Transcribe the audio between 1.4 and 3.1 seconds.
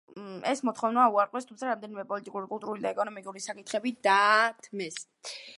თუმცა რამდენიმე პოლიტიკური, კულტურული და